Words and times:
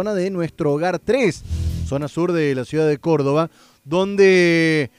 zona 0.00 0.14
de 0.14 0.30
nuestro 0.30 0.72
hogar 0.72 1.00
3, 1.00 1.42
zona 1.84 2.06
sur 2.06 2.30
de 2.30 2.54
la 2.54 2.64
ciudad 2.64 2.86
de 2.86 2.98
Córdoba, 2.98 3.50
donde 3.82 4.92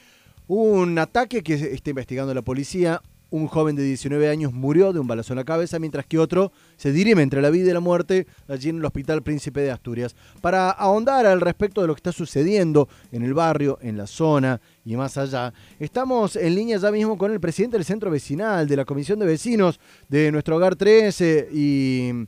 un 0.46 0.98
ataque 0.98 1.42
que 1.42 1.54
está 1.54 1.88
investigando 1.88 2.34
la 2.34 2.42
policía. 2.42 3.00
Un 3.30 3.46
joven 3.46 3.76
de 3.76 3.82
19 3.82 4.28
años 4.28 4.52
murió 4.52 4.92
de 4.92 4.98
un 4.98 5.06
balazo 5.06 5.32
en 5.32 5.38
la 5.38 5.44
cabeza, 5.44 5.78
mientras 5.78 6.04
que 6.04 6.18
otro 6.18 6.52
se 6.76 6.92
dirime 6.92 7.22
entre 7.22 7.40
la 7.40 7.48
vida 7.48 7.70
y 7.70 7.72
la 7.72 7.80
muerte 7.80 8.26
allí 8.46 8.68
en 8.68 8.76
el 8.76 8.84
Hospital 8.84 9.22
Príncipe 9.22 9.60
de 9.62 9.70
Asturias. 9.70 10.14
Para 10.42 10.68
ahondar 10.68 11.24
al 11.24 11.40
respecto 11.40 11.80
de 11.80 11.86
lo 11.86 11.94
que 11.94 12.00
está 12.00 12.12
sucediendo 12.12 12.86
en 13.10 13.22
el 13.22 13.32
barrio, 13.32 13.78
en 13.80 13.96
la 13.96 14.06
zona 14.06 14.60
y 14.84 14.96
más 14.96 15.16
allá, 15.16 15.54
estamos 15.78 16.36
en 16.36 16.54
línea 16.54 16.76
ya 16.76 16.90
mismo 16.90 17.16
con 17.16 17.32
el 17.32 17.40
presidente 17.40 17.78
del 17.78 17.86
centro 17.86 18.10
vecinal, 18.10 18.68
de 18.68 18.76
la 18.76 18.84
Comisión 18.84 19.18
de 19.18 19.24
Vecinos 19.24 19.80
de 20.10 20.30
nuestro 20.30 20.56
hogar 20.56 20.76
13 20.76 21.48
y 21.54 22.26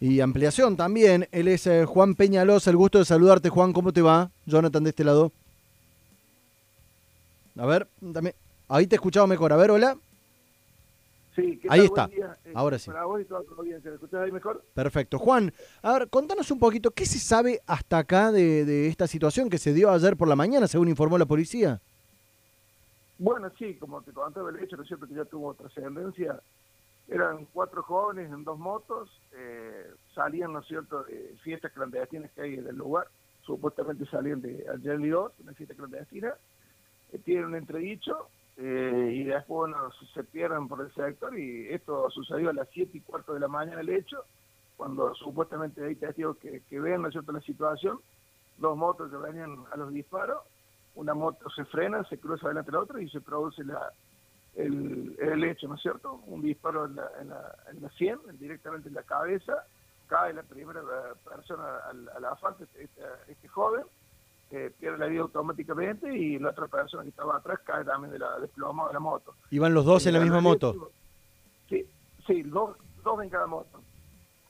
y 0.00 0.20
ampliación 0.20 0.76
también. 0.76 1.28
Él 1.32 1.48
es 1.48 1.66
eh, 1.66 1.84
Juan 1.84 2.14
Peñalosa. 2.14 2.70
El 2.70 2.76
gusto 2.76 2.98
de 2.98 3.04
saludarte, 3.04 3.48
Juan. 3.48 3.72
¿Cómo 3.72 3.92
te 3.92 4.02
va? 4.02 4.30
Jonathan, 4.46 4.84
de 4.84 4.90
este 4.90 5.04
lado. 5.04 5.32
A 7.56 7.66
ver, 7.66 7.88
dame. 8.00 8.34
Ahí 8.68 8.86
te 8.86 8.94
he 8.94 8.98
escuchado 8.98 9.26
mejor. 9.26 9.52
A 9.52 9.56
ver, 9.56 9.70
hola. 9.70 9.96
Sí, 11.34 11.60
ahí 11.68 11.80
está. 11.80 12.10
Eh, 12.12 12.52
Ahora 12.54 12.78
sí. 12.78 12.90
Para 12.90 13.04
vos 13.04 13.20
y 13.20 13.24
toda 13.24 13.42
la 13.42 13.56
audiencia. 13.56 13.90
¿Me 13.90 13.94
escuchás 13.94 14.20
ahí 14.22 14.32
mejor? 14.32 14.64
Perfecto. 14.74 15.18
Juan, 15.18 15.52
a 15.82 15.92
ver, 15.98 16.08
contanos 16.08 16.50
un 16.50 16.58
poquito. 16.58 16.90
¿Qué 16.90 17.06
se 17.06 17.18
sabe 17.18 17.60
hasta 17.66 17.98
acá 17.98 18.32
de, 18.32 18.64
de 18.64 18.88
esta 18.88 19.06
situación 19.06 19.48
que 19.48 19.58
se 19.58 19.72
dio 19.72 19.90
ayer 19.90 20.16
por 20.16 20.28
la 20.28 20.36
mañana, 20.36 20.66
según 20.66 20.88
informó 20.88 21.16
la 21.16 21.26
policía? 21.26 21.80
Bueno, 23.18 23.50
sí, 23.58 23.74
como 23.74 24.00
te 24.02 24.12
contaba 24.12 24.50
el 24.50 24.62
hecho, 24.62 24.76
¿no 24.76 24.82
es 24.82 24.88
cierto? 24.88 25.06
Que 25.06 25.14
ya 25.14 25.24
tuvo 25.24 25.54
trascendencia 25.54 26.40
eran 27.08 27.46
cuatro 27.46 27.82
jóvenes 27.82 28.30
en 28.30 28.44
dos 28.44 28.58
motos, 28.58 29.10
eh, 29.32 29.90
salían, 30.14 30.52
¿no 30.52 30.60
es 30.60 30.66
cierto?, 30.66 31.04
de 31.04 31.34
fiestas 31.42 31.72
clandestinas 31.72 32.30
que 32.32 32.42
hay 32.42 32.54
en 32.54 32.66
el 32.66 32.76
lugar, 32.76 33.08
supuestamente 33.42 34.04
salían 34.06 34.42
de 34.42 34.66
Algerli 34.68 35.08
2, 35.08 35.32
una 35.40 35.54
fiesta 35.54 35.74
clandestina, 35.74 36.34
eh, 37.12 37.18
tienen 37.24 37.46
un 37.46 37.54
entredicho 37.56 38.28
eh, 38.58 39.10
y 39.14 39.24
después 39.24 39.72
bueno, 39.72 39.90
se 40.12 40.22
pierden 40.24 40.68
por 40.68 40.82
el 40.82 40.92
sector 40.92 41.38
y 41.38 41.68
esto 41.68 42.10
sucedió 42.10 42.50
a 42.50 42.52
las 42.52 42.68
siete 42.70 42.98
y 42.98 43.00
cuarto 43.00 43.32
de 43.32 43.40
la 43.40 43.48
mañana 43.48 43.80
el 43.80 43.88
hecho, 43.88 44.24
cuando 44.76 45.14
supuestamente 45.14 45.82
hay 45.84 45.94
testigos 45.94 46.36
que, 46.36 46.60
que 46.68 46.78
ven, 46.78 47.00
¿no 47.00 47.08
es 47.08 47.12
cierto?, 47.12 47.32
la 47.32 47.40
situación, 47.40 48.00
dos 48.58 48.76
motos 48.76 49.10
que 49.10 49.16
venían 49.16 49.64
a 49.72 49.76
los 49.78 49.92
disparos, 49.92 50.42
una 50.94 51.14
moto 51.14 51.48
se 51.50 51.64
frena, 51.64 52.04
se 52.04 52.18
cruza 52.18 52.48
delante 52.48 52.70
de 52.70 52.76
la 52.76 52.82
otra 52.82 53.00
y 53.00 53.08
se 53.08 53.20
produce 53.20 53.64
la 53.64 53.92
el, 54.58 55.16
el 55.20 55.44
hecho, 55.44 55.68
¿no 55.68 55.76
es 55.76 55.82
cierto? 55.82 56.20
Un 56.26 56.42
disparo 56.42 56.86
en 56.86 56.96
la, 56.96 57.08
en 57.20 57.28
la, 57.28 57.54
en 57.70 57.82
la 57.82 57.88
100, 57.90 58.18
directamente 58.38 58.88
en 58.88 58.94
la 58.94 59.04
cabeza, 59.04 59.64
cae 60.08 60.34
la 60.34 60.42
primera 60.42 60.82
persona 61.24 61.78
al, 61.88 62.08
al 62.08 62.24
asfalto, 62.24 62.64
este, 62.64 62.84
este, 62.84 63.02
este 63.28 63.48
joven, 63.48 63.84
eh, 64.50 64.72
pierde 64.80 64.98
la 64.98 65.06
vida 65.06 65.20
automáticamente 65.20 66.12
y 66.12 66.38
la 66.38 66.50
otra 66.50 66.66
persona 66.66 67.04
que 67.04 67.10
estaba 67.10 67.36
atrás 67.36 67.60
cae 67.64 67.84
también 67.84 68.12
de 68.12 68.18
la 68.18 68.38
desplomada 68.40 68.88
de 68.88 68.94
la 68.94 69.00
moto. 69.00 69.34
¿Iban 69.50 69.74
los 69.74 69.84
dos 69.84 70.06
en 70.06 70.14
la 70.14 70.20
misma 70.20 70.40
moto? 70.40 70.90
Sí, 71.68 71.86
sí, 72.26 72.42
dos, 72.42 72.76
dos 73.04 73.22
en 73.22 73.30
cada 73.30 73.46
moto. 73.46 73.80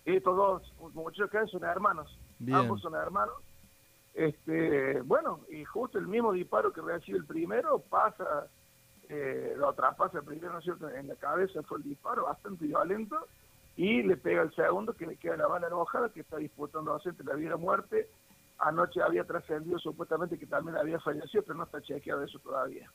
Estos 0.07 0.37
dos 0.37 0.95
muchachos 0.95 1.31
que 1.31 1.47
son 1.49 1.65
hermanos, 1.65 2.19
ambos 2.51 2.81
son 2.81 2.95
hermanos. 2.95 3.35
Este, 4.15 5.03
bueno, 5.03 5.41
y 5.51 5.65
justo 5.65 5.99
el 5.99 6.09
mismo 6.09 6.33
disparo 6.33 6.73
que 6.73 6.81
recibe 6.81 7.19
el 7.19 7.27
primero 7.27 7.79
pasa 7.79 8.49
eh, 9.09 9.55
lo 9.57 9.73
traspasa 9.73 10.23
primero, 10.23 10.53
¿no 10.53 10.59
es 10.59 10.65
cierto?, 10.65 10.89
en 10.91 11.09
la 11.09 11.15
cabeza 11.17 11.63
fue 11.63 11.79
el 11.79 11.85
disparo 11.85 12.25
bastante 12.25 12.67
violento 12.67 13.17
y 13.77 14.03
le 14.03 14.17
pega 14.17 14.43
el 14.43 14.55
segundo 14.55 14.93
que 14.93 15.07
le 15.07 15.17
queda 15.17 15.37
la 15.37 15.47
bala 15.47 15.69
enojada 15.69 16.11
que 16.11 16.21
está 16.21 16.37
disputando 16.37 16.93
a 16.95 17.01
la 17.25 17.35
vida 17.35 17.55
y 17.57 17.59
muerte. 17.59 18.09
Anoche 18.59 19.01
había 19.01 19.25
trascendido 19.25 19.79
supuestamente 19.79 20.37
que 20.37 20.47
también 20.47 20.77
había 20.77 20.99
fallecido, 20.99 21.45
pero 21.45 21.59
no 21.59 21.65
está 21.65 21.81
chequeado 21.81 22.25
eso 22.25 22.41
todavía. 22.41 22.91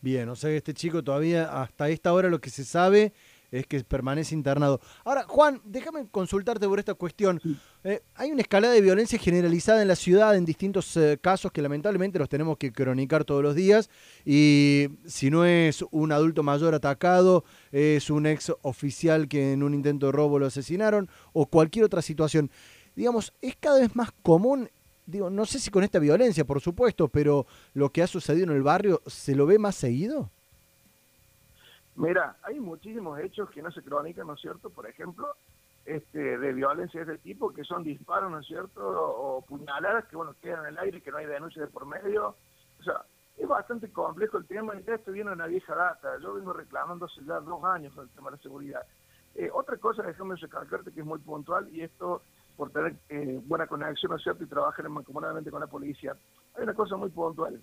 Bien, 0.00 0.28
o 0.28 0.34
sea 0.34 0.50
que 0.50 0.56
este 0.56 0.74
chico 0.74 1.02
todavía, 1.02 1.62
hasta 1.62 1.88
esta 1.88 2.12
hora 2.12 2.28
lo 2.28 2.40
que 2.40 2.50
se 2.50 2.64
sabe 2.64 3.12
es 3.54 3.66
que 3.66 3.82
permanece 3.84 4.34
internado. 4.34 4.80
Ahora, 5.04 5.24
Juan, 5.28 5.60
déjame 5.64 6.08
consultarte 6.10 6.66
por 6.66 6.80
esta 6.80 6.94
cuestión. 6.94 7.40
Eh, 7.84 8.02
hay 8.14 8.32
una 8.32 8.42
escalada 8.42 8.74
de 8.74 8.80
violencia 8.80 9.18
generalizada 9.18 9.80
en 9.80 9.88
la 9.88 9.94
ciudad 9.94 10.36
en 10.36 10.44
distintos 10.44 10.96
eh, 10.96 11.18
casos 11.20 11.52
que 11.52 11.62
lamentablemente 11.62 12.18
los 12.18 12.28
tenemos 12.28 12.58
que 12.58 12.72
cronicar 12.72 13.24
todos 13.24 13.42
los 13.42 13.54
días 13.54 13.90
y 14.24 14.88
si 15.06 15.30
no 15.30 15.44
es 15.44 15.84
un 15.92 16.10
adulto 16.10 16.42
mayor 16.42 16.74
atacado, 16.74 17.44
es 17.70 18.10
un 18.10 18.26
ex 18.26 18.52
oficial 18.62 19.28
que 19.28 19.52
en 19.52 19.62
un 19.62 19.72
intento 19.72 20.06
de 20.06 20.12
robo 20.12 20.38
lo 20.40 20.46
asesinaron 20.46 21.08
o 21.32 21.46
cualquier 21.46 21.84
otra 21.84 22.02
situación. 22.02 22.50
Digamos, 22.96 23.32
es 23.40 23.56
cada 23.56 23.80
vez 23.80 23.94
más 23.94 24.10
común 24.22 24.68
digo, 25.06 25.28
no 25.28 25.44
sé 25.44 25.60
si 25.60 25.70
con 25.70 25.84
esta 25.84 25.98
violencia, 25.98 26.46
por 26.46 26.62
supuesto, 26.62 27.08
pero 27.08 27.46
lo 27.74 27.92
que 27.92 28.02
ha 28.02 28.06
sucedido 28.06 28.46
en 28.50 28.56
el 28.56 28.62
barrio, 28.62 29.02
¿se 29.06 29.34
lo 29.34 29.44
ve 29.44 29.58
más 29.58 29.74
seguido? 29.74 30.30
Mira, 31.96 32.36
hay 32.42 32.58
muchísimos 32.58 33.18
hechos 33.20 33.50
que 33.50 33.62
no 33.62 33.70
se 33.70 33.82
cronican, 33.82 34.26
¿no 34.26 34.34
es 34.34 34.40
cierto? 34.40 34.70
Por 34.70 34.86
ejemplo, 34.86 35.36
este, 35.84 36.38
de 36.38 36.52
violencia 36.52 37.04
de 37.04 37.14
este 37.14 37.28
tipo, 37.28 37.52
que 37.52 37.62
son 37.62 37.84
disparos, 37.84 38.30
¿no 38.30 38.40
es 38.40 38.46
cierto? 38.46 38.80
O, 38.82 39.42
puñaladas 39.42 40.06
que, 40.06 40.16
bueno, 40.16 40.34
quedan 40.40 40.60
en 40.60 40.72
el 40.72 40.78
aire, 40.78 41.02
que 41.02 41.10
no 41.10 41.18
hay 41.18 41.26
denuncia 41.26 41.62
de 41.62 41.68
por 41.68 41.86
medio. 41.86 42.34
O 42.80 42.82
sea, 42.82 43.04
es 43.36 43.46
bastante 43.46 43.90
complejo 43.92 44.38
el 44.38 44.46
tema 44.46 44.74
y 44.74 44.90
esto 44.90 45.12
viene 45.12 45.30
una 45.30 45.46
vieja 45.46 45.74
data. 45.74 46.18
Yo 46.20 46.34
vengo 46.34 46.52
reclamando 46.52 47.06
hace 47.06 47.24
ya 47.24 47.38
dos 47.40 47.62
años 47.64 47.96
el 47.96 48.08
tema 48.10 48.30
de 48.30 48.36
la 48.36 48.42
seguridad. 48.42 48.82
Eh, 49.36 49.50
otra 49.52 49.76
cosa, 49.76 50.02
déjame 50.02 50.36
recalcarte 50.36 50.92
que 50.92 51.00
es 51.00 51.06
muy 51.06 51.18
puntual 51.18 51.68
y 51.72 51.82
esto 51.82 52.22
por 52.56 52.70
tener 52.70 52.94
eh, 53.08 53.40
buena 53.44 53.66
conexión, 53.66 54.10
¿no 54.10 54.16
es 54.16 54.22
cierto? 54.22 54.44
Y 54.44 54.46
trabajar 54.46 54.88
mancomunadamente 54.88 55.50
con 55.50 55.60
la 55.60 55.66
policía. 55.66 56.16
Hay 56.56 56.62
una 56.62 56.74
cosa 56.74 56.96
muy 56.96 57.10
puntual, 57.10 57.60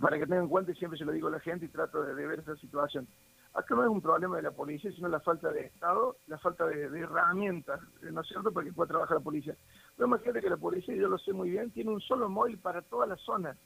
para 0.00 0.18
que 0.18 0.26
tengan 0.26 0.44
en 0.44 0.48
cuenta 0.48 0.70
y 0.70 0.76
siempre 0.76 0.98
se 0.98 1.04
lo 1.04 1.12
digo 1.12 1.28
a 1.28 1.32
la 1.32 1.40
gente 1.40 1.66
y 1.66 1.68
trato 1.68 2.02
de 2.02 2.14
ver 2.14 2.38
esa 2.38 2.56
situación 2.56 3.08
acá 3.54 3.74
no 3.74 3.84
es 3.84 3.88
un 3.88 4.02
problema 4.02 4.36
de 4.36 4.42
la 4.42 4.50
policía, 4.50 4.90
sino 4.92 5.08
la 5.08 5.20
falta 5.20 5.50
de 5.50 5.66
Estado, 5.66 6.16
la 6.26 6.38
falta 6.38 6.66
de, 6.66 6.84
herramientas, 6.98 7.80
¿no 8.02 8.20
es 8.20 8.28
cierto?, 8.28 8.52
para 8.52 8.66
que 8.66 8.72
pueda 8.72 8.88
trabajar 8.88 9.18
la 9.18 9.22
policía. 9.22 9.56
Pero 9.96 10.08
imagínate 10.08 10.40
que 10.40 10.50
la 10.50 10.56
policía, 10.56 10.94
yo 10.94 11.08
lo 11.08 11.18
sé 11.18 11.32
muy 11.32 11.50
bien, 11.50 11.70
tiene 11.70 11.90
un 11.90 12.00
solo 12.00 12.28
móvil 12.28 12.58
para 12.58 12.82
toda 12.82 13.06
la 13.06 13.16
zona. 13.16 13.56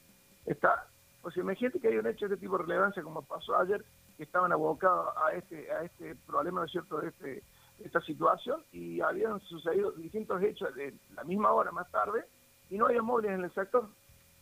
Está, 0.45 0.87
o 1.23 1.31
sea, 1.31 1.43
imagínate 1.43 1.81
que 1.81 1.89
hay 1.89 1.97
un 1.97 2.07
hecho 2.07 2.29
de 2.29 2.35
este 2.35 2.47
tipo 2.47 2.59
de 2.59 2.65
relevancia, 2.65 3.03
como 3.03 3.23
pasó 3.23 3.57
ayer, 3.57 3.83
que 4.17 4.25
estaban 4.25 4.53
abocados 4.53 5.09
a 5.17 5.33
este, 5.33 5.73
a 5.73 5.83
este 5.83 6.15
problema, 6.27 6.61
¿no 6.61 6.67
es 6.67 6.73
cierto?, 6.73 7.01
de 7.01 7.09
este, 7.09 7.43
esta 7.79 8.01
situación, 8.03 8.63
y 8.73 9.01
habían 9.01 9.41
sucedido 9.41 9.93
distintos 9.93 10.43
hechos 10.43 10.75
de 10.75 10.95
la 11.15 11.25
misma 11.25 11.53
hora 11.53 11.73
más 11.73 11.91
tarde, 11.91 12.25
y 12.69 12.77
no 12.77 12.87
había 12.87 13.01
móviles 13.01 13.33
en 13.33 13.45
el 13.45 13.55
sector. 13.55 13.89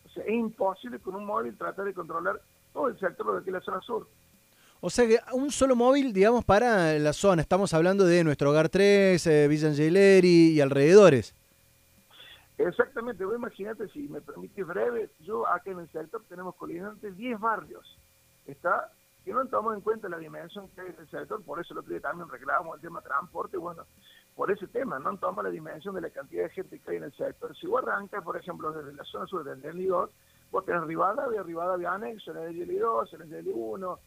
O 0.04 0.08
sea, 0.08 0.24
es 0.24 0.30
imposible 0.30 0.98
con 0.98 1.14
un 1.14 1.24
móvil 1.24 1.56
tratar 1.56 1.84
de 1.84 1.94
controlar 1.94 2.40
todo 2.72 2.88
el 2.88 2.98
sector 2.98 3.32
de 3.32 3.40
aquí 3.40 3.50
la 3.52 3.60
zona 3.60 3.80
sur. 3.80 4.08
O 4.86 4.90
sea 4.90 5.04
que 5.08 5.18
un 5.32 5.50
solo 5.50 5.74
móvil, 5.74 6.12
digamos, 6.12 6.44
para 6.44 6.96
la 7.00 7.12
zona. 7.12 7.42
Estamos 7.42 7.74
hablando 7.74 8.04
de 8.06 8.22
nuestro 8.22 8.50
hogar 8.50 8.68
3, 8.68 9.26
eh, 9.26 9.48
Villa 9.48 9.66
Angeleri 9.66 10.52
y 10.52 10.60
alrededores. 10.60 11.34
Exactamente, 12.56 13.24
vos 13.24 13.34
imagínate, 13.34 13.88
si 13.88 14.06
me 14.06 14.20
permitís 14.20 14.64
breve, 14.64 15.10
yo 15.18 15.44
acá 15.48 15.72
en 15.72 15.80
el 15.80 15.90
sector 15.90 16.22
tenemos 16.28 16.54
colindantes 16.54 17.16
10 17.16 17.40
barrios, 17.40 17.98
¿está? 18.46 18.92
Que 19.24 19.32
no 19.32 19.44
tomamos 19.46 19.74
en 19.74 19.80
cuenta 19.80 20.08
la 20.08 20.18
dimensión 20.18 20.68
que 20.68 20.82
en 20.82 20.94
el 21.00 21.10
sector, 21.10 21.42
por 21.42 21.58
eso 21.58 21.74
lo 21.74 21.82
que 21.82 21.98
también 21.98 22.28
reclamamos 22.28 22.76
el 22.76 22.82
tema 22.82 23.00
transporte, 23.00 23.56
bueno, 23.56 23.82
por 24.36 24.52
ese 24.52 24.68
tema, 24.68 25.00
no 25.00 25.16
tomamos 25.16 25.42
la 25.42 25.50
dimensión 25.50 25.96
de 25.96 26.02
la 26.02 26.10
cantidad 26.10 26.44
de 26.44 26.50
gente 26.50 26.78
que 26.78 26.90
hay 26.92 26.98
en 26.98 27.02
el 27.02 27.12
sector. 27.16 27.56
Si 27.56 27.66
vos 27.66 27.82
arrancas, 27.82 28.22
por 28.22 28.36
ejemplo, 28.36 28.70
desde 28.70 28.92
la 28.94 29.02
zona 29.02 29.26
sur 29.26 29.42
del 29.42 29.60
Delhi 29.60 29.86
2, 29.86 30.10
vos 30.52 30.64
tenés 30.64 30.84
Rivadavia, 30.84 31.42
Rivadavia 31.42 31.92
anexo, 31.92 32.30
en 32.30 32.36
el 32.36 32.56
Delhi 32.56 32.78
2, 32.78 33.14
en 33.14 33.22
el 33.22 33.30
Delhi 33.30 33.50
1, 33.52 33.92
eh, 33.94 33.98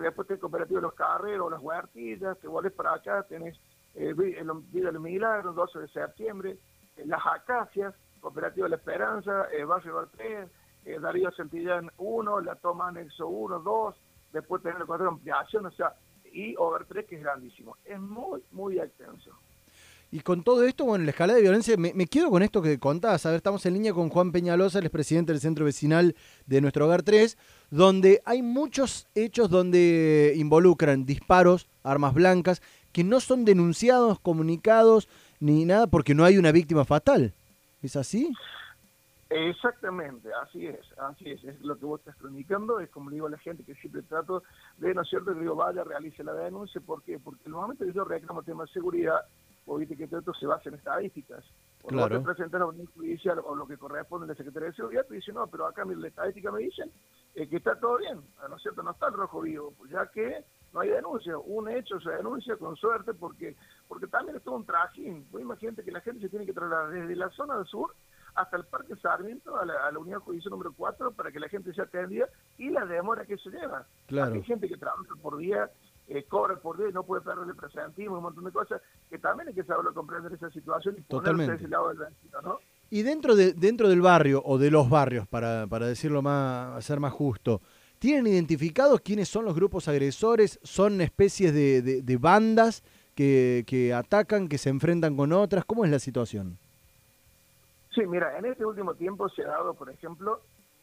después 0.00 0.26
tenés 0.26 0.40
Cooperativo 0.40 0.78
de 0.78 0.82
los 0.82 0.94
Carreros, 0.94 1.50
las 1.50 1.62
Huertillas, 1.62 2.38
te 2.38 2.48
volvés 2.48 2.72
para 2.72 2.94
acá, 2.94 3.22
tenés 3.24 3.58
eh, 3.94 4.14
Vida 4.14 4.90
del 4.90 5.00
Milagro, 5.00 5.52
12 5.52 5.80
de 5.80 5.88
septiembre, 5.88 6.58
eh, 6.96 7.04
las 7.06 7.24
Acacias, 7.26 7.94
Cooperativa 8.20 8.66
de 8.66 8.70
la 8.70 8.76
Esperanza, 8.76 9.48
eh, 9.52 9.64
Barrio 9.64 10.08
3, 10.16 10.50
eh, 10.84 10.98
Darío 11.00 11.30
Santillán 11.32 11.90
1, 11.98 12.40
la 12.40 12.56
Toma 12.56 12.88
Anexo 12.88 13.28
1, 13.28 13.60
2, 13.60 13.96
después 14.32 14.62
tenés 14.62 14.80
el 14.80 14.86
cuadro 14.86 15.04
de 15.04 15.10
ampliación, 15.10 15.66
o 15.66 15.70
sea, 15.70 15.94
y 16.32 16.54
Over 16.56 16.84
3 16.84 17.06
que 17.06 17.16
es 17.16 17.22
grandísimo. 17.22 17.76
Es 17.84 17.98
muy, 17.98 18.42
muy 18.52 18.78
extenso. 18.78 19.30
Y 20.10 20.20
con 20.20 20.42
todo 20.42 20.64
esto, 20.64 20.86
bueno, 20.86 21.04
la 21.04 21.10
escala 21.10 21.34
de 21.34 21.42
violencia, 21.42 21.76
me, 21.76 21.92
quedo 22.06 22.30
con 22.30 22.42
esto 22.42 22.62
que 22.62 22.78
contás. 22.78 23.26
A 23.26 23.30
ver, 23.30 23.36
estamos 23.36 23.66
en 23.66 23.74
línea 23.74 23.92
con 23.92 24.08
Juan 24.08 24.32
Peñalosa, 24.32 24.78
el 24.78 24.86
es 24.86 24.90
presidente 24.90 25.32
del 25.32 25.40
centro 25.40 25.66
vecinal 25.66 26.16
de 26.46 26.60
Nuestro 26.62 26.86
Hogar 26.86 27.02
3, 27.02 27.36
donde 27.70 28.22
hay 28.24 28.40
muchos 28.40 29.06
hechos 29.14 29.50
donde 29.50 30.32
involucran 30.36 31.04
disparos, 31.04 31.68
armas 31.82 32.14
blancas, 32.14 32.62
que 32.92 33.04
no 33.04 33.20
son 33.20 33.44
denunciados, 33.44 34.18
comunicados, 34.18 35.08
ni 35.40 35.66
nada, 35.66 35.86
porque 35.86 36.14
no 36.14 36.24
hay 36.24 36.38
una 36.38 36.52
víctima 36.52 36.86
fatal. 36.86 37.34
¿Es 37.82 37.94
así? 37.94 38.32
Exactamente, 39.28 40.30
así 40.42 40.66
es, 40.66 40.80
así 40.96 41.30
es, 41.30 41.44
es 41.44 41.60
lo 41.60 41.78
que 41.78 41.84
vos 41.84 42.00
estás 42.00 42.16
cronicando, 42.16 42.80
es 42.80 42.88
como 42.88 43.10
digo 43.10 43.26
a 43.26 43.30
la 43.30 43.36
gente 43.36 43.62
que 43.62 43.74
siempre 43.74 44.00
trato 44.00 44.42
de, 44.78 44.94
¿no 44.94 45.02
es 45.02 45.08
cierto?, 45.10 45.34
que 45.34 45.40
digo, 45.40 45.54
vaya, 45.54 45.84
realice 45.84 46.24
la 46.24 46.32
denuncia, 46.32 46.80
¿por 46.80 47.02
qué? 47.02 47.18
Porque 47.18 47.42
en 47.44 47.52
el 47.52 47.60
momento 47.60 47.84
que 47.84 47.92
yo 47.92 48.04
reclamo 48.04 48.42
temas 48.42 48.68
de 48.68 48.72
seguridad, 48.72 49.20
viste 49.76 49.96
que 49.96 50.06
todo 50.06 50.20
esto 50.20 50.34
se 50.34 50.46
basa 50.46 50.68
en 50.68 50.76
estadísticas, 50.76 51.44
Cuando 51.82 52.02
vos 52.02 52.10
te 52.10 52.20
presentas 52.20 52.60
a 52.60 52.66
un 52.66 52.86
judicial 52.86 53.40
o 53.44 53.54
lo 53.54 53.66
que 53.66 53.76
corresponde 53.76 54.24
a 54.24 54.28
la 54.28 54.34
Secretaría 54.34 54.68
de 54.68 54.74
Seguridad, 54.74 55.06
tú 55.06 55.14
dices, 55.14 55.34
no, 55.34 55.46
pero 55.46 55.66
acá 55.66 55.84
la 55.84 56.08
estadística 56.08 56.50
me 56.50 56.60
dicen 56.60 56.90
eh, 57.34 57.48
que 57.48 57.56
está 57.56 57.78
todo 57.78 57.98
bien, 57.98 58.20
¿no 58.48 58.56
es 58.56 58.62
cierto? 58.62 58.82
No 58.82 58.92
está 58.92 59.08
el 59.08 59.14
rojo 59.14 59.40
vivo, 59.42 59.74
pues 59.76 59.90
ya 59.90 60.06
que 60.06 60.44
no 60.72 60.80
hay 60.80 60.90
denuncia. 60.90 61.38
Un 61.38 61.68
hecho 61.68 62.00
se 62.00 62.10
denuncia 62.10 62.56
con 62.56 62.76
suerte 62.76 63.14
porque 63.14 63.56
porque 63.86 64.06
también 64.06 64.36
es 64.36 64.42
todo 64.42 64.56
un 64.56 64.66
trajín. 64.66 65.26
Pues 65.30 65.42
imagínate 65.42 65.84
que 65.84 65.92
la 65.92 66.00
gente 66.00 66.20
se 66.20 66.28
tiene 66.28 66.46
que 66.46 66.52
trasladar 66.52 66.90
desde 66.90 67.16
la 67.16 67.30
zona 67.30 67.56
del 67.56 67.66
sur 67.66 67.94
hasta 68.34 68.56
el 68.56 68.64
Parque 68.64 68.94
Sarmiento, 68.96 69.56
a 69.56 69.64
la, 69.64 69.86
a 69.86 69.90
la 69.90 69.98
unidad 69.98 70.18
judicial 70.18 70.50
número 70.50 70.72
4, 70.72 71.12
para 71.12 71.32
que 71.32 71.40
la 71.40 71.48
gente 71.48 71.72
sea 71.74 71.84
atendida 71.84 72.28
y 72.56 72.70
la 72.70 72.86
demora 72.86 73.24
que 73.24 73.36
se 73.36 73.50
lleva. 73.50 73.86
Claro. 74.06 74.34
Hay 74.34 74.42
gente 74.42 74.68
que 74.68 74.76
trabaja 74.76 75.14
por 75.20 75.38
día, 75.38 75.70
eh, 76.06 76.24
cobra 76.24 76.56
por 76.56 76.78
día 76.78 76.88
y 76.88 76.92
no 76.92 77.02
puede 77.02 77.22
perder 77.22 77.48
el 77.48 77.56
presentismo, 77.56 78.16
un 78.16 78.22
montón 78.22 78.44
de 78.44 78.52
cosas, 78.52 78.80
que 79.08 79.18
también 79.18 79.48
hay 79.48 79.54
que 79.54 79.64
saber 79.64 79.92
comprender 79.92 80.32
esa 80.32 80.50
situación 80.50 80.96
y 80.98 81.00
ponerse 81.02 81.50
de 81.50 81.56
ese 81.56 81.68
lado 81.68 81.88
del 81.88 81.98
vecino, 81.98 82.40
¿no? 82.42 82.58
Y 82.90 83.02
dentro, 83.02 83.36
de, 83.36 83.52
dentro 83.52 83.88
del 83.88 84.00
barrio, 84.00 84.42
o 84.44 84.56
de 84.56 84.70
los 84.70 84.88
barrios, 84.88 85.26
para, 85.26 85.66
para 85.66 85.86
decirlo 85.86 86.22
más, 86.22 86.82
ser 86.84 87.00
más 87.00 87.12
justo, 87.12 87.60
¿tienen 87.98 88.26
identificados 88.26 89.00
quiénes 89.02 89.28
son 89.28 89.44
los 89.44 89.54
grupos 89.54 89.88
agresores? 89.88 90.58
¿Son 90.62 91.00
especies 91.00 91.52
de, 91.52 91.82
de, 91.82 92.02
de 92.02 92.16
bandas 92.16 92.82
que, 93.14 93.64
que 93.66 93.92
atacan, 93.92 94.48
que 94.48 94.56
se 94.56 94.70
enfrentan 94.70 95.16
con 95.16 95.32
otras? 95.32 95.64
¿Cómo 95.66 95.84
es 95.84 95.90
la 95.90 95.98
situación? 95.98 96.56
Sí, 97.94 98.06
mira, 98.06 98.38
en 98.38 98.46
este 98.46 98.64
último 98.64 98.94
tiempo 98.94 99.28
se 99.28 99.42
ha 99.42 99.48
dado, 99.48 99.74
por 99.74 99.90
ejemplo, 99.90 100.40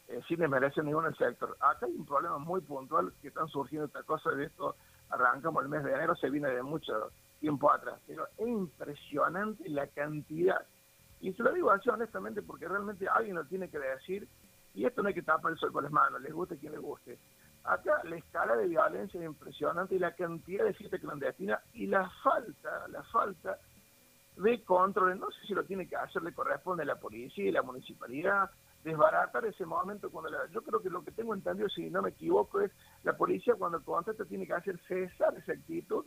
eh, 0.08 0.20
sin 0.28 0.38
desmerecer 0.38 0.84
ningún 0.84 1.12
sector. 1.16 1.56
Acá 1.60 1.86
hay 1.86 1.92
un 1.92 2.06
problema 2.06 2.38
muy 2.38 2.60
puntual 2.60 3.12
que 3.20 3.28
están 3.28 3.48
surgiendo 3.48 3.86
esta 3.86 4.02
cosa 4.04 4.30
de 4.30 4.44
esto. 4.44 4.76
Arrancamos 5.08 5.62
el 5.64 5.68
mes 5.68 5.82
de 5.82 5.92
enero, 5.92 6.14
se 6.14 6.30
viene 6.30 6.50
de 6.50 6.62
mucho 6.62 7.10
tiempo 7.40 7.70
atrás. 7.70 8.00
Pero 8.06 8.26
es 8.36 8.46
impresionante 8.46 9.68
la 9.68 9.86
cantidad. 9.88 10.66
Y 11.20 11.32
se 11.32 11.42
lo 11.42 11.52
digo 11.52 11.70
así 11.70 11.88
honestamente 11.88 12.42
porque 12.42 12.68
realmente 12.68 13.08
alguien 13.08 13.36
lo 13.36 13.44
tiene 13.46 13.70
que 13.70 13.78
decir. 13.78 14.28
Y 14.74 14.84
esto 14.84 15.02
no 15.02 15.08
hay 15.08 15.14
que 15.14 15.22
tapar 15.22 15.52
el 15.52 15.58
sol 15.58 15.72
con 15.72 15.84
las 15.84 15.92
manos, 15.92 16.20
les 16.20 16.32
guste 16.32 16.58
quien 16.58 16.72
les 16.72 16.80
guste. 16.80 17.18
Acá 17.64 18.02
la 18.04 18.16
escala 18.16 18.56
de 18.56 18.68
violencia 18.68 19.18
es 19.18 19.26
impresionante 19.26 19.94
y 19.94 19.98
la 19.98 20.14
cantidad 20.14 20.64
de 20.64 20.74
fiestas 20.74 21.00
clandestinas 21.00 21.60
y 21.72 21.86
la 21.86 22.08
falta, 22.22 22.86
la 22.88 23.02
falta 23.04 23.58
de 24.36 24.62
control, 24.64 25.18
no 25.18 25.30
sé 25.30 25.46
si 25.46 25.54
lo 25.54 25.64
tiene 25.64 25.88
que 25.88 25.96
hacer, 25.96 26.22
le 26.22 26.32
corresponde 26.32 26.82
a 26.82 26.86
la 26.86 27.00
policía 27.00 27.46
y 27.46 27.50
la 27.50 27.62
municipalidad, 27.62 28.50
desbaratar 28.84 29.44
ese 29.46 29.66
momento 29.66 30.10
cuando 30.10 30.30
la, 30.30 30.46
yo 30.50 30.62
creo 30.62 30.80
que 30.80 30.90
lo 30.90 31.02
que 31.02 31.10
tengo 31.10 31.34
entendido, 31.34 31.68
si 31.68 31.90
no 31.90 32.02
me 32.02 32.10
equivoco, 32.10 32.60
es 32.60 32.70
la 33.02 33.16
policía 33.16 33.54
cuando 33.54 33.82
contesta 33.82 34.24
tiene 34.26 34.46
que 34.46 34.52
hacer 34.52 34.78
cesar 34.86 35.36
esa 35.36 35.52
actitud, 35.52 36.04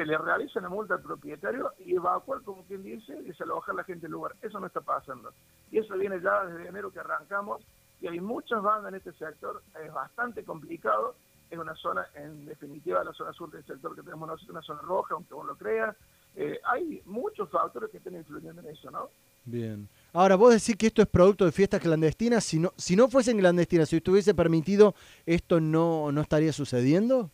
se 0.00 0.06
le 0.06 0.16
realiza 0.16 0.60
una 0.60 0.70
multa 0.70 0.94
al 0.94 1.02
propietario 1.02 1.74
y 1.78 1.94
evacuar, 1.94 2.40
como 2.40 2.64
quien 2.64 2.82
dice, 2.82 3.18
y 3.18 3.24
desalojar 3.24 3.74
a 3.74 3.76
la 3.78 3.84
gente 3.84 4.02
del 4.02 4.12
lugar. 4.12 4.34
Eso 4.40 4.58
no 4.58 4.66
está 4.66 4.80
pasando. 4.80 5.30
Y 5.70 5.76
eso 5.76 5.94
viene 5.94 6.18
ya 6.22 6.46
desde 6.46 6.68
enero 6.68 6.90
que 6.90 7.00
arrancamos, 7.00 7.62
y 8.00 8.06
hay 8.06 8.18
muchas 8.18 8.62
bandas 8.62 8.92
en 8.92 8.96
este 8.96 9.12
sector, 9.12 9.62
es 9.84 9.92
bastante 9.92 10.42
complicado, 10.42 11.16
es 11.50 11.58
una 11.58 11.74
zona, 11.74 12.06
en 12.14 12.46
definitiva, 12.46 13.04
la 13.04 13.12
zona 13.12 13.34
sur 13.34 13.50
del 13.50 13.62
sector 13.66 13.94
que 13.94 14.02
tenemos 14.02 14.26
nosotros, 14.26 14.50
una 14.50 14.62
zona 14.62 14.80
roja, 14.80 15.14
aunque 15.14 15.34
uno 15.34 15.48
lo 15.48 15.56
crea, 15.56 15.94
eh, 16.34 16.58
hay 16.64 17.02
muchos 17.04 17.50
factores 17.50 17.90
que 17.90 17.98
están 17.98 18.14
influyendo 18.14 18.62
en 18.62 18.68
eso, 18.68 18.90
¿no? 18.90 19.10
Bien. 19.44 19.86
Ahora, 20.14 20.36
vos 20.36 20.54
decís 20.54 20.76
que 20.76 20.86
esto 20.86 21.02
es 21.02 21.08
producto 21.08 21.44
de 21.44 21.52
fiestas 21.52 21.82
clandestinas. 21.82 22.44
Si 22.44 22.58
no, 22.58 22.72
si 22.76 22.96
no 22.96 23.08
fuesen 23.08 23.38
clandestinas, 23.38 23.90
si 23.90 23.96
estuviese 23.96 24.32
permitido, 24.34 24.94
¿esto 25.26 25.60
no, 25.60 26.10
no 26.10 26.22
estaría 26.22 26.52
sucediendo? 26.54 27.30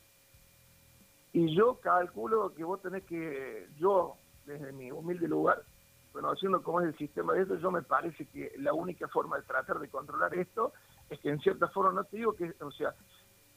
Y 1.37 1.55
yo 1.55 1.79
calculo 1.83 2.55
que 2.55 2.65
vos 2.65 2.81
tenés 2.81 3.05
que, 3.05 3.69
yo, 3.77 4.17
desde 4.47 4.73
mi 4.73 4.91
humilde 4.91 5.29
lugar, 5.29 5.63
conociendo 6.11 6.63
cómo 6.63 6.81
es 6.81 6.87
el 6.87 6.97
sistema 6.97 7.35
de 7.35 7.43
esto, 7.43 7.57
yo 7.57 7.71
me 7.71 7.83
parece 7.83 8.25
que 8.29 8.55
la 8.57 8.73
única 8.73 9.07
forma 9.09 9.37
de 9.37 9.43
tratar 9.43 9.79
de 9.79 9.91
controlar 9.91 10.35
esto 10.35 10.73
es 11.11 11.21
que 11.21 11.29
en 11.29 11.39
cierta 11.41 11.69
forma, 11.69 11.93
no 11.93 12.05
te 12.05 12.17
digo 12.17 12.33
que, 12.33 12.55
o 12.59 12.71
sea, 12.71 12.95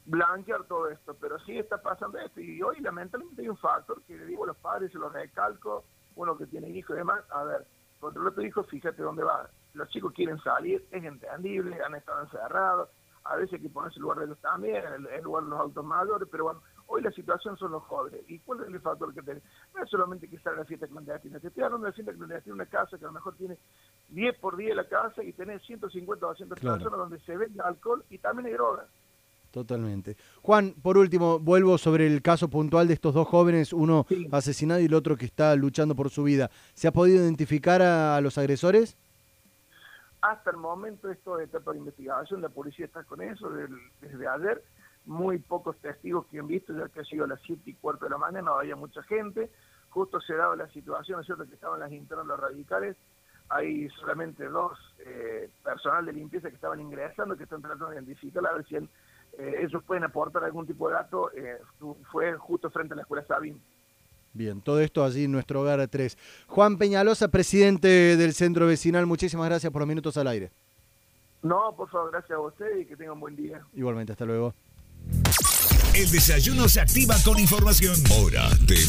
blanquear 0.04 0.64
todo 0.64 0.90
esto, 0.90 1.16
pero 1.18 1.38
sí 1.38 1.58
está 1.58 1.80
pasando 1.80 2.18
esto. 2.18 2.38
Y 2.42 2.60
hoy 2.60 2.80
lamentablemente 2.80 3.40
hay 3.40 3.48
un 3.48 3.56
factor 3.56 4.02
que 4.02 4.14
le 4.14 4.26
digo 4.26 4.44
a 4.44 4.48
los 4.48 4.58
padres, 4.58 4.92
se 4.92 4.98
lo 4.98 5.08
recalco, 5.08 5.84
uno 6.16 6.36
que 6.36 6.48
tiene 6.48 6.68
hijos 6.68 6.96
y 6.96 6.98
demás, 6.98 7.24
a 7.30 7.44
ver, 7.44 7.66
controla 7.98 8.30
tu 8.32 8.42
hijo, 8.42 8.62
fíjate 8.64 9.02
dónde 9.02 9.24
va. 9.24 9.48
Los 9.72 9.88
chicos 9.88 10.12
quieren 10.12 10.38
salir, 10.40 10.86
es 10.90 11.02
entendible, 11.02 11.82
han 11.82 11.94
estado 11.94 12.24
encerrados, 12.24 12.90
a 13.24 13.36
veces 13.36 13.54
hay 13.54 13.60
que 13.60 13.68
ponerse 13.70 13.96
el 13.96 14.02
lugar 14.02 14.18
de 14.18 14.24
ellos 14.26 14.40
también, 14.40 14.84
el, 14.84 15.22
lugar 15.22 15.44
de 15.44 15.50
los 15.50 15.60
autos 15.60 15.84
mayores, 15.84 16.28
pero 16.30 16.44
bueno, 16.44 16.62
hoy 16.90 17.02
la 17.02 17.10
situación 17.12 17.56
son 17.56 17.72
los 17.72 17.82
jóvenes. 17.84 18.20
¿Y 18.28 18.38
cuál 18.40 18.60
es 18.60 18.68
el 18.68 18.80
factor 18.80 19.14
que 19.14 19.22
tenés? 19.22 19.42
No 19.74 19.82
es 19.82 19.90
solamente 19.90 20.28
que 20.28 20.38
salga 20.40 20.60
la 20.60 20.64
fiesta 20.64 20.88
clandestina, 20.88 21.38
te 21.38 21.48
estoy 21.48 21.62
hablando 21.62 21.86
de 21.86 21.90
la 21.90 21.94
fiesta 21.94 22.12
clandestina 22.12 22.54
una 22.54 22.66
casa 22.66 22.98
que 22.98 23.04
a 23.04 23.08
lo 23.08 23.14
mejor 23.14 23.34
tiene 23.36 23.56
10 24.08 24.38
por 24.38 24.56
10 24.56 24.76
la 24.76 24.88
casa 24.88 25.22
y 25.22 25.32
tenés 25.32 25.62
150 25.62 26.26
o 26.26 26.28
200 26.30 26.58
personas 26.58 26.98
donde 26.98 27.20
se 27.20 27.36
vende 27.36 27.62
alcohol 27.62 28.04
y 28.10 28.18
también 28.18 28.46
hay 28.46 28.52
drogas. 28.54 28.86
Totalmente. 29.50 30.16
Juan, 30.42 30.74
por 30.80 30.96
último, 30.96 31.40
vuelvo 31.40 31.76
sobre 31.76 32.06
el 32.06 32.22
caso 32.22 32.48
puntual 32.48 32.86
de 32.86 32.94
estos 32.94 33.14
dos 33.14 33.26
jóvenes, 33.26 33.72
uno 33.72 34.06
asesinado 34.30 34.80
y 34.80 34.84
el 34.84 34.94
otro 34.94 35.16
que 35.16 35.24
está 35.24 35.54
luchando 35.56 35.96
por 35.96 36.10
su 36.10 36.22
vida. 36.22 36.50
¿Se 36.74 36.86
ha 36.86 36.92
podido 36.92 37.22
identificar 37.22 37.82
a, 37.82 38.20
los 38.20 38.38
agresores? 38.38 38.96
Hasta 40.22 40.50
el 40.50 40.56
momento 40.56 41.10
esto 41.10 41.36
de 41.36 41.44
etapa 41.44 41.72
de 41.72 41.78
investigación, 41.78 42.42
la 42.42 42.48
policía 42.48 42.86
está 42.86 43.02
con 43.04 43.22
eso 43.22 43.50
desde 44.00 44.28
ayer. 44.28 44.62
Muy 45.06 45.38
pocos 45.38 45.76
testigos 45.78 46.26
que 46.26 46.38
han 46.38 46.46
visto, 46.46 46.72
ya 46.76 46.88
que 46.88 47.00
ha 47.00 47.04
sido 47.04 47.24
a 47.24 47.28
las 47.28 47.40
7 47.42 47.62
y 47.66 47.74
cuarto 47.74 48.04
de 48.04 48.10
la 48.10 48.18
mañana, 48.18 48.42
no 48.42 48.58
había 48.58 48.76
mucha 48.76 49.02
gente. 49.02 49.50
Justo 49.90 50.20
se 50.20 50.34
daba 50.34 50.54
la 50.56 50.68
situación, 50.68 51.20
es 51.20 51.26
cierto 51.26 51.46
que 51.46 51.54
estaban 51.54 51.80
las 51.80 51.90
internas 51.90 52.26
los 52.26 52.38
radicales, 52.38 52.96
hay 53.50 53.88
solamente 54.00 54.44
dos 54.44 54.78
eh, 55.00 55.50
personal 55.64 56.06
de 56.06 56.12
limpieza 56.12 56.48
que 56.48 56.54
estaban 56.54 56.80
ingresando, 56.80 57.36
que 57.36 57.42
están 57.44 57.60
tratando 57.60 57.88
de 57.88 57.96
identificar 57.96 58.46
a 58.46 58.52
ver 58.52 58.64
si 58.66 58.76
eh, 58.76 58.86
ellos 59.62 59.82
pueden 59.84 60.04
aportar 60.04 60.44
algún 60.44 60.66
tipo 60.66 60.88
de 60.88 60.94
dato, 60.94 61.32
eh, 61.32 61.58
fue 62.12 62.34
justo 62.34 62.70
frente 62.70 62.94
a 62.94 62.96
la 62.96 63.02
escuela 63.02 63.26
Sabin. 63.26 63.60
Bien, 64.32 64.60
todo 64.60 64.80
esto 64.80 65.04
allí 65.04 65.24
en 65.24 65.32
nuestro 65.32 65.62
hogar 65.62 65.80
a 65.80 65.88
tres. 65.88 66.16
Juan 66.46 66.78
Peñalosa, 66.78 67.28
presidente 67.28 67.88
del 68.16 68.32
centro 68.32 68.66
vecinal, 68.66 69.04
muchísimas 69.06 69.48
gracias 69.48 69.72
por 69.72 69.80
los 69.82 69.88
minutos 69.88 70.16
al 70.16 70.28
aire. 70.28 70.52
No, 71.42 71.74
por 71.76 71.88
favor, 71.88 72.12
gracias 72.12 72.38
a 72.38 72.40
usted 72.40 72.78
y 72.78 72.86
que 72.86 72.96
tenga 72.96 73.12
un 73.12 73.20
buen 73.20 73.34
día. 73.34 73.66
Igualmente, 73.74 74.12
hasta 74.12 74.24
luego. 74.24 74.54
El 75.94 76.10
desayuno 76.10 76.68
se 76.68 76.80
activa 76.80 77.16
con 77.24 77.38
información. 77.38 78.00
Hora 78.10 78.48
de 78.60 78.86